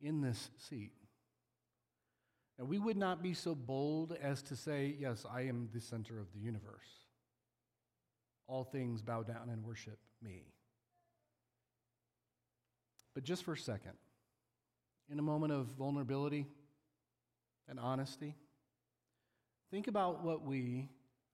[0.02, 0.94] in this seat.
[2.58, 6.22] And we would not be so bold as to say, Yes, I am the center
[6.22, 6.88] of the universe.
[8.48, 10.46] All things bow down and worship me.
[13.14, 13.98] But just for a second,
[15.12, 16.48] in a moment of vulnerability
[17.68, 18.36] and honesty,
[19.70, 20.88] think about what we,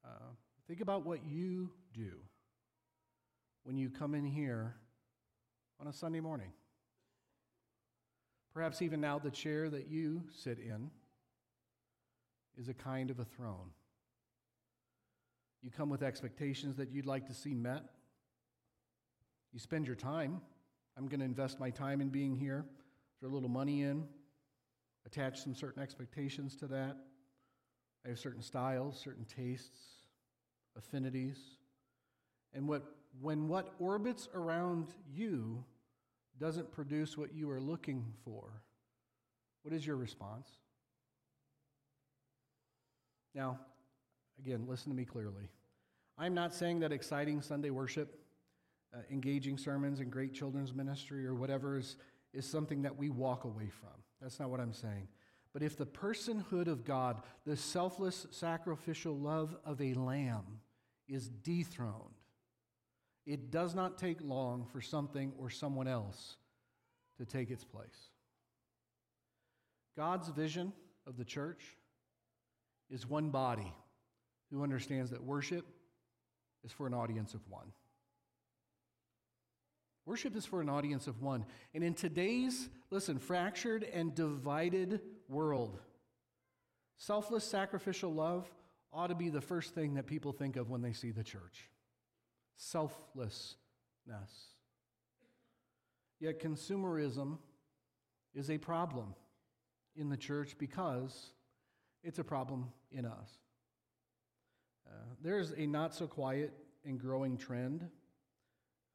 [0.03, 0.31] uh,
[0.67, 2.13] think about what you do
[3.63, 4.75] when you come in here
[5.79, 6.51] on a Sunday morning.
[8.53, 10.91] Perhaps even now, the chair that you sit in
[12.57, 13.71] is a kind of a throne.
[15.61, 17.83] You come with expectations that you'd like to see met.
[19.53, 20.41] You spend your time
[20.97, 22.65] I'm going to invest my time in being here,
[23.19, 24.03] throw a little money in,
[25.05, 26.97] attach some certain expectations to that.
[28.05, 29.77] I have certain styles, certain tastes,
[30.77, 31.39] affinities.
[32.53, 32.83] And what,
[33.19, 35.63] when what orbits around you
[36.39, 38.61] doesn't produce what you are looking for,
[39.63, 40.49] what is your response?
[43.35, 43.59] Now,
[44.39, 45.49] again, listen to me clearly.
[46.17, 48.19] I'm not saying that exciting Sunday worship
[48.93, 51.95] uh, engaging sermons and great children's ministry or whatever is,
[52.33, 53.89] is something that we walk away from.
[54.21, 55.07] That's not what I'm saying.
[55.53, 60.59] But if the personhood of God, the selfless sacrificial love of a lamb,
[61.07, 62.20] is dethroned,
[63.25, 66.37] it does not take long for something or someone else
[67.17, 68.09] to take its place.
[69.95, 70.73] God's vision
[71.05, 71.63] of the church
[72.89, 73.73] is one body
[74.51, 75.65] who understands that worship
[76.63, 77.71] is for an audience of one.
[80.05, 81.45] Worship is for an audience of one.
[81.73, 85.79] And in today's, listen, fractured and divided world,
[86.97, 88.51] selfless sacrificial love
[88.91, 91.69] ought to be the first thing that people think of when they see the church.
[92.63, 93.55] Selflessness.
[96.19, 97.39] Yet consumerism
[98.35, 99.15] is a problem
[99.95, 101.31] in the church because
[102.03, 103.39] it's a problem in us.
[104.87, 104.91] Uh,
[105.23, 106.53] there's a not so quiet
[106.85, 107.87] and growing trend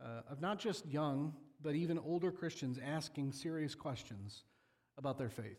[0.00, 4.44] uh, of not just young, but even older Christians asking serious questions
[4.96, 5.58] about their faith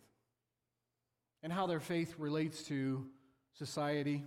[1.43, 3.06] and how their faith relates to
[3.52, 4.24] society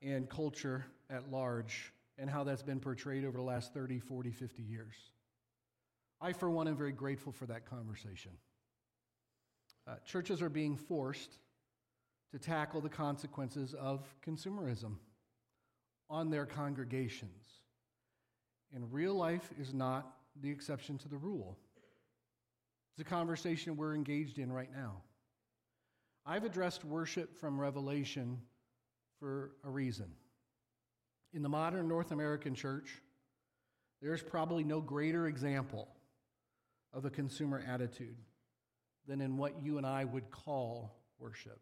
[0.00, 4.62] and culture at large and how that's been portrayed over the last 30, 40, 50
[4.62, 4.94] years.
[6.20, 8.32] I, for one, am very grateful for that conversation.
[9.86, 11.38] Uh, churches are being forced
[12.32, 14.96] to tackle the consequences of consumerism
[16.10, 17.46] on their congregations.
[18.74, 21.56] And real life is not the exception to the rule.
[22.92, 25.02] It's a conversation we're engaged in right now.
[26.26, 28.38] I've addressed worship from Revelation
[29.20, 30.12] for a reason.
[31.32, 33.02] In the modern North American church,
[34.00, 35.88] there's probably no greater example
[36.92, 38.16] of a consumer attitude
[39.06, 41.60] than in what you and I would call worship.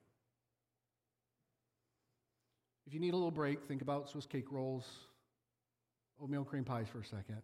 [2.87, 4.87] If you need a little break, think about Swiss cake rolls,
[6.23, 7.43] oatmeal cream pies for a second.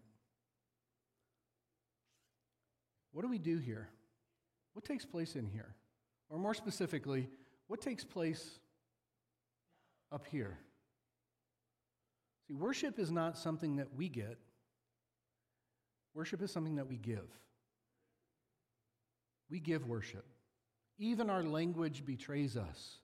[3.11, 3.89] What do we do here?
[4.75, 5.75] What takes place in here?
[6.31, 7.29] Or more specifically,
[7.67, 8.59] what takes place
[10.11, 10.59] up here?
[12.49, 14.39] See, worship is not something that we get,
[16.15, 17.29] worship is something that we give.
[19.51, 20.25] We give worship.
[20.99, 22.99] Even our language betrays us.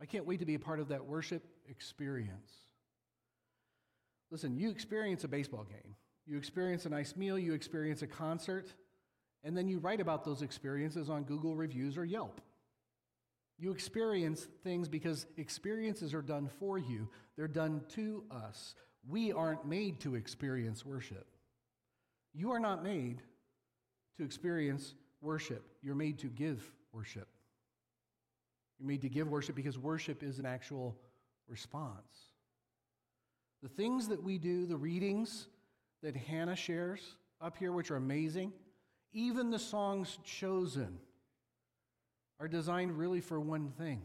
[0.00, 2.52] I can't wait to be a part of that worship experience.
[4.30, 8.72] Listen, you experience a baseball game, you experience a nice meal, you experience a concert,
[9.42, 12.40] and then you write about those experiences on Google Reviews or Yelp.
[13.58, 18.74] You experience things because experiences are done for you, they're done to us.
[19.08, 21.26] We aren't made to experience worship.
[22.34, 23.22] You are not made
[24.18, 25.64] to experience worship.
[25.82, 27.28] You're made to give worship.
[28.78, 30.96] You're made to give worship because worship is an actual
[31.48, 32.30] response.
[33.62, 35.48] The things that we do, the readings
[36.02, 38.52] that Hannah shares up here, which are amazing,
[39.12, 40.98] even the songs chosen
[42.40, 44.02] are designed really for one thing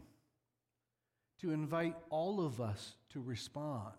[1.40, 3.92] to invite all of us to respond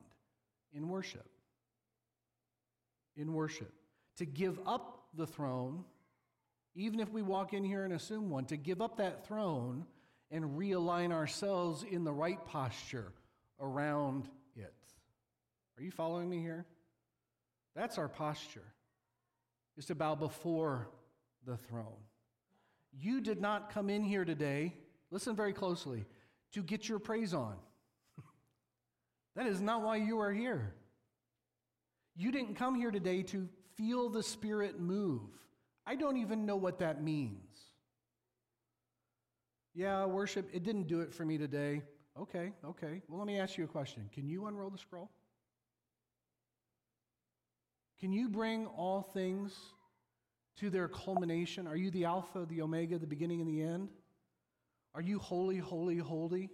[0.73, 1.27] in worship.
[3.15, 3.71] In worship.
[4.17, 5.85] To give up the throne
[6.75, 9.85] even if we walk in here and assume one, to give up that throne
[10.29, 13.13] and realign ourselves in the right posture
[13.61, 14.73] around it.
[15.77, 16.65] Are you following me here?
[17.75, 18.73] That's our posture,
[19.77, 20.89] is to bow before
[21.45, 21.85] the throne.
[22.97, 24.73] You did not come in here today,
[25.11, 26.05] listen very closely,
[26.53, 27.55] to get your praise on.
[29.35, 30.73] that is not why you are here.
[32.15, 35.29] You didn't come here today to feel the Spirit move.
[35.85, 37.59] I don't even know what that means.
[39.73, 41.81] Yeah, worship, it didn't do it for me today.
[42.17, 43.01] Okay, okay.
[43.09, 44.09] Well, let me ask you a question.
[44.13, 45.11] Can you unroll the scroll?
[47.99, 49.53] Can you bring all things
[50.57, 51.67] to their culmination?
[51.67, 53.89] Are you the Alpha, the Omega, the beginning and the end?
[54.93, 56.49] Are you holy, holy, holy?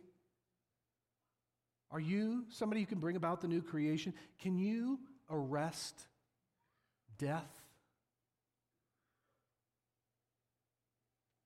[1.92, 4.14] Are you somebody who can bring about the new creation?
[4.40, 5.00] Can you
[5.30, 5.96] arrest
[7.18, 7.52] death?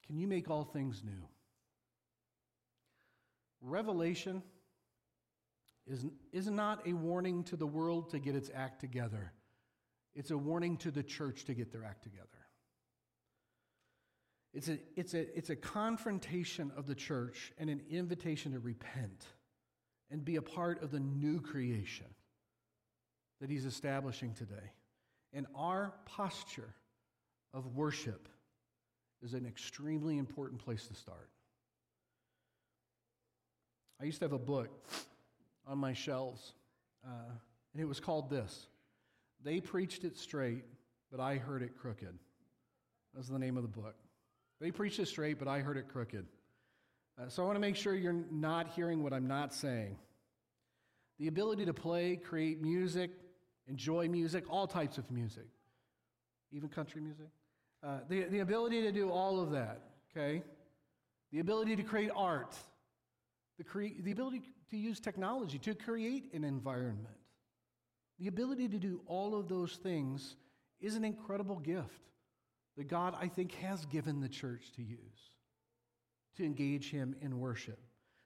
[0.07, 1.27] Can you make all things new?
[3.61, 4.43] Revelation
[5.87, 9.33] is, is not a warning to the world to get its act together.
[10.13, 12.27] It's a warning to the church to get their act together.
[14.55, 19.25] It's a, it's, a, it's a confrontation of the church and an invitation to repent
[20.09, 22.05] and be a part of the new creation
[23.41, 24.71] that he's establishing today.
[25.33, 26.73] And our posture
[27.53, 28.29] of worship
[29.21, 31.29] is an extremely important place to start.
[34.01, 34.69] I used to have a book
[35.67, 36.53] on my shelves,
[37.05, 37.31] uh,
[37.73, 38.67] and it was called this
[39.43, 40.63] They Preached It Straight,
[41.11, 42.17] but I Heard It Crooked.
[43.13, 43.95] That's the name of the book.
[44.59, 46.25] They preached it straight, but I heard it crooked.
[47.19, 49.97] Uh, so I want to make sure you're not hearing what I'm not saying.
[51.19, 53.11] The ability to play, create music,
[53.67, 55.47] enjoy music, all types of music,
[56.51, 57.27] even country music.
[57.83, 59.81] Uh, the, the ability to do all of that,
[60.11, 60.43] okay?
[61.31, 62.55] The ability to create art,
[63.57, 64.41] the, cre- the ability
[64.71, 67.15] to use technology to create an environment.
[68.19, 70.35] The ability to do all of those things
[70.79, 72.01] is an incredible gift
[72.77, 74.99] that God, I think, has given the church to use
[76.35, 77.79] to engage Him in worship.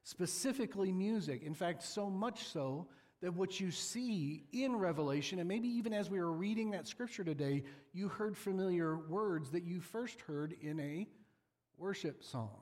[0.03, 1.43] Specifically, music.
[1.43, 2.87] In fact, so much so
[3.21, 7.23] that what you see in Revelation, and maybe even as we were reading that scripture
[7.23, 11.07] today, you heard familiar words that you first heard in a
[11.77, 12.61] worship song.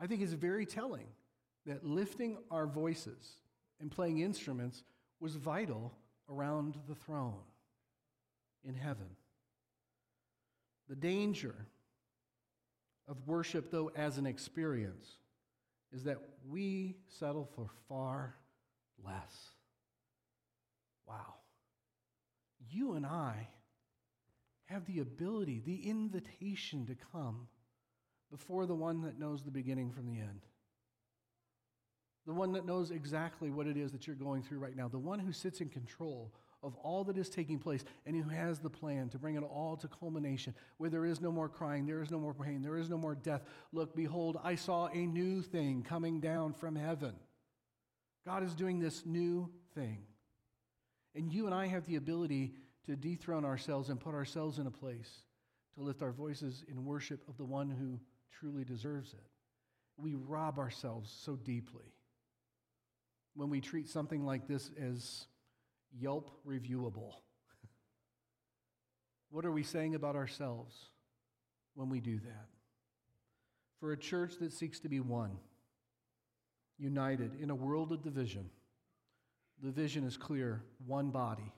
[0.00, 1.06] I think it's very telling
[1.64, 3.36] that lifting our voices
[3.80, 4.82] and playing instruments
[5.20, 5.92] was vital
[6.28, 7.44] around the throne
[8.64, 9.06] in heaven.
[10.92, 11.54] The danger
[13.08, 15.08] of worship, though, as an experience,
[15.90, 18.34] is that we settle for far
[19.02, 19.54] less.
[21.08, 21.36] Wow.
[22.68, 23.48] You and I
[24.66, 27.48] have the ability, the invitation to come
[28.30, 30.42] before the one that knows the beginning from the end.
[32.26, 34.88] The one that knows exactly what it is that you're going through right now.
[34.88, 38.60] The one who sits in control of all that is taking place and who has
[38.60, 42.02] the plan to bring it all to culmination where there is no more crying, there
[42.02, 43.42] is no more pain, there is no more death.
[43.72, 47.14] Look, behold, I saw a new thing coming down from heaven.
[48.24, 50.04] God is doing this new thing.
[51.14, 52.54] And you and I have the ability
[52.86, 55.10] to dethrone ourselves and put ourselves in a place
[55.74, 57.98] to lift our voices in worship of the one who
[58.38, 59.24] truly deserves it.
[59.96, 61.92] We rob ourselves so deeply
[63.34, 65.26] when we treat something like this as
[65.98, 67.14] Yelp reviewable.
[69.30, 70.86] what are we saying about ourselves
[71.74, 72.48] when we do that?
[73.80, 75.38] For a church that seeks to be one,
[76.78, 78.48] united in a world of division,
[79.62, 81.52] the vision is clear one body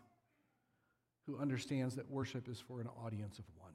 [1.26, 3.72] who understands that worship is for an audience of one.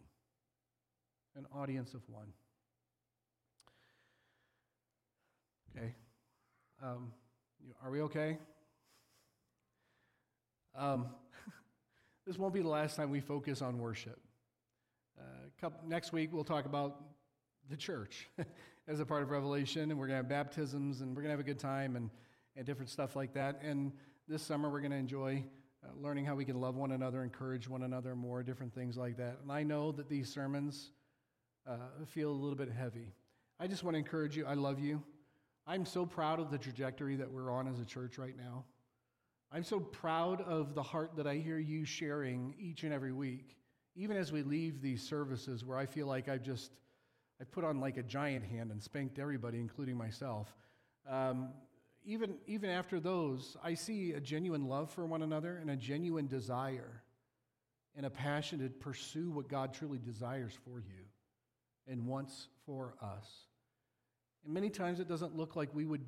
[1.36, 2.28] An audience of one.
[5.76, 5.96] Okay.
[6.84, 7.12] Um,
[7.84, 8.38] are we okay?
[10.80, 11.08] Um,
[12.26, 14.18] this won't be the last time we focus on worship.
[15.20, 15.24] Uh,
[15.60, 17.02] couple, next week, we'll talk about
[17.70, 18.30] the church
[18.88, 21.38] as a part of Revelation, and we're going to have baptisms, and we're going to
[21.38, 22.10] have a good time, and,
[22.56, 23.60] and different stuff like that.
[23.62, 23.92] And
[24.30, 25.44] this summer, we're going to enjoy
[25.84, 29.18] uh, learning how we can love one another, encourage one another more, different things like
[29.18, 29.40] that.
[29.42, 30.92] And I know that these sermons
[31.68, 33.12] uh, feel a little bit heavy.
[33.60, 34.46] I just want to encourage you.
[34.46, 35.04] I love you.
[35.68, 38.64] I'm so proud of the trajectory that we're on as a church right now.
[39.52, 43.58] I'm so proud of the heart that I hear you sharing each and every week,
[43.96, 46.72] even as we leave these services where I feel like I've just,
[47.42, 50.54] I put on like a giant hand and spanked everybody, including myself.
[51.10, 51.50] Um,
[52.06, 56.28] even, even after those, I see a genuine love for one another and a genuine
[56.28, 57.02] desire
[57.96, 61.06] and a passion to pursue what God truly desires for you
[61.88, 63.28] and wants for us.
[64.46, 66.06] And many times it doesn't look like we would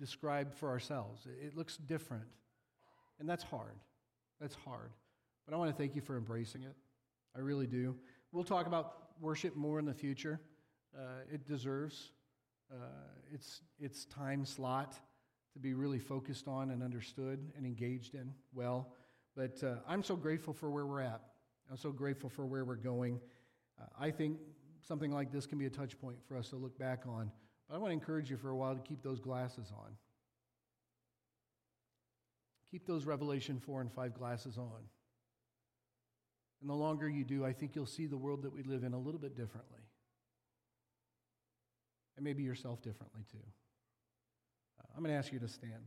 [0.00, 2.24] describe for ourselves, it looks different.
[3.22, 3.76] And that's hard.
[4.40, 4.90] That's hard.
[5.46, 6.74] But I want to thank you for embracing it.
[7.36, 7.94] I really do.
[8.32, 10.40] We'll talk about worship more in the future.
[10.92, 12.10] Uh, it deserves
[12.72, 12.74] uh,
[13.32, 14.96] its, its time slot
[15.52, 18.92] to be really focused on and understood and engaged in well.
[19.36, 21.20] But uh, I'm so grateful for where we're at.
[21.70, 23.20] I'm so grateful for where we're going.
[23.80, 24.38] Uh, I think
[24.80, 27.30] something like this can be a touch point for us to look back on.
[27.68, 29.92] But I want to encourage you for a while to keep those glasses on.
[32.72, 34.80] Keep those Revelation 4 and 5 glasses on.
[36.62, 38.94] And the longer you do, I think you'll see the world that we live in
[38.94, 39.82] a little bit differently.
[42.16, 43.38] And maybe yourself differently too.
[44.80, 45.84] Uh, I'm going to ask you to stand.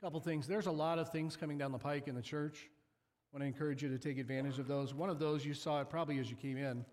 [0.00, 0.46] A couple things.
[0.46, 2.68] There's a lot of things coming down the pike in the church.
[3.32, 4.94] I want to encourage you to take advantage of those.
[4.94, 6.84] One of those you saw it probably as you came in,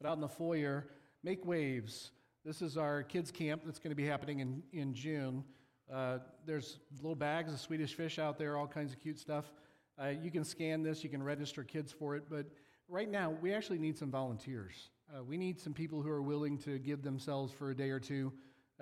[0.00, 0.86] but out in the foyer,
[1.22, 2.12] Make Waves.
[2.44, 5.44] This is our kids' camp that's going to be happening in, in June.
[5.90, 9.52] Uh, there's little bags of Swedish fish out there, all kinds of cute stuff.
[10.00, 12.46] Uh, you can scan this, you can register kids for it, but
[12.88, 14.90] right now we actually need some volunteers.
[15.14, 18.00] Uh, we need some people who are willing to give themselves for a day or
[18.00, 18.32] two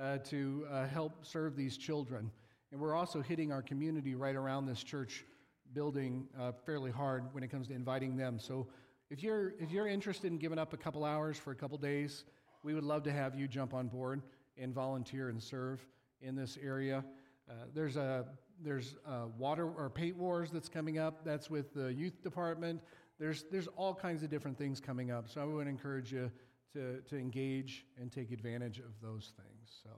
[0.01, 2.31] uh, to uh, help serve these children.
[2.71, 5.25] And we're also hitting our community right around this church
[5.73, 6.27] building
[6.65, 8.39] fairly hard when it comes to inviting them.
[8.39, 8.67] So
[9.09, 12.25] if you're, if you're interested in giving up a couple hours for a couple days,
[12.63, 14.23] we would love to have you jump on board
[14.57, 15.85] and volunteer and serve
[16.21, 17.05] in this area.
[17.49, 18.27] Uh, there's a
[18.63, 21.25] there's a water or paint wars that's coming up.
[21.25, 22.81] That's with the youth department.
[23.19, 25.29] There's there's all kinds of different things coming up.
[25.29, 26.31] So I would encourage you
[26.75, 29.81] to to engage and take advantage of those things.
[29.83, 29.91] So,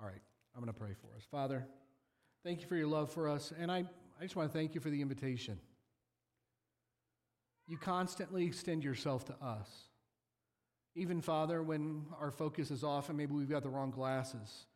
[0.00, 0.22] all right,
[0.54, 1.66] I'm going to pray for us, Father.
[2.42, 3.84] Thank you for your love for us, and I
[4.20, 5.58] I just want to thank you for the invitation.
[7.66, 9.68] You constantly extend yourself to us.
[10.96, 14.66] Even, Father, when our focus is off and maybe we've got the wrong glasses,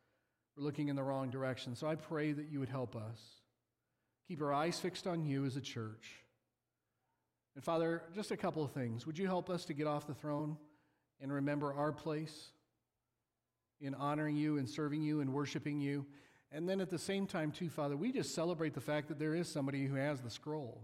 [0.55, 1.75] we're looking in the wrong direction.
[1.75, 3.19] So I pray that you would help us.
[4.27, 6.23] Keep our eyes fixed on you as a church.
[7.55, 9.05] And Father, just a couple of things.
[9.05, 10.57] Would you help us to get off the throne
[11.21, 12.51] and remember our place
[13.79, 16.05] in honoring you and serving you and worshiping you?
[16.51, 19.35] And then at the same time, too, Father, we just celebrate the fact that there
[19.35, 20.81] is somebody who has the scroll.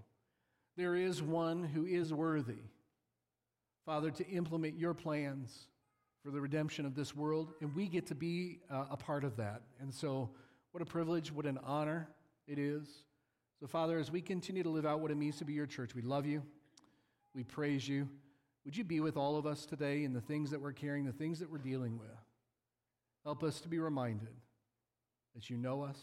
[0.77, 2.63] There is one who is worthy,
[3.85, 5.67] Father, to implement your plans
[6.23, 9.37] for the redemption of this world, and we get to be uh, a part of
[9.37, 9.61] that.
[9.79, 10.29] And so,
[10.71, 12.07] what a privilege, what an honor
[12.47, 12.87] it is.
[13.59, 15.95] So, Father, as we continue to live out what it means to be your church,
[15.95, 16.43] we love you,
[17.33, 18.07] we praise you.
[18.65, 21.11] Would you be with all of us today in the things that we're carrying, the
[21.11, 22.09] things that we're dealing with?
[23.23, 24.33] Help us to be reminded
[25.33, 25.97] that you know us,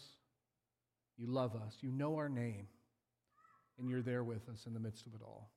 [1.17, 2.67] you love us, you know our name,
[3.77, 5.49] and you're there with us in the midst of it all.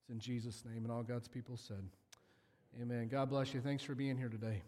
[0.00, 1.88] It's in Jesus' name, and all God's people said.
[2.80, 3.08] Amen.
[3.08, 3.60] God bless you.
[3.60, 4.62] Thanks for being here today.